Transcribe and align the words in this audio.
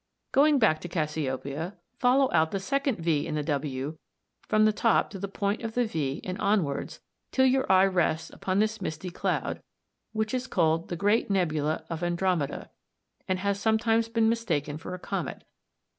Going 0.31 0.57
back 0.57 0.81
to 0.81 0.87
Cassiopeia, 0.87 1.77
follow 1.99 2.31
out 2.33 2.49
the 2.49 2.59
second 2.59 2.97
V 2.97 3.27
in 3.27 3.35
the 3.35 3.43
W 3.43 3.99
from 4.47 4.65
the 4.65 4.73
top 4.73 5.11
to 5.11 5.19
the 5.19 5.27
point 5.27 5.61
of 5.61 5.75
the 5.75 5.85
V 5.85 6.21
and 6.23 6.39
onwards 6.41 7.01
till 7.31 7.45
your 7.45 7.71
eye 7.71 7.85
rests 7.85 8.31
upon 8.31 8.57
this 8.57 8.81
misty 8.81 9.11
cloud, 9.11 9.61
which 10.11 10.33
is 10.33 10.47
called 10.47 10.89
the 10.89 10.95
Great 10.95 11.29
Nebula 11.29 11.85
of 11.87 12.01
Andromeda, 12.01 12.71
and 13.27 13.37
has 13.37 13.59
sometimes 13.59 14.09
been 14.09 14.27
mistaken 14.27 14.79
for 14.79 14.95
a 14.95 14.99
comet 14.99 15.35
(Figs. 15.37 15.45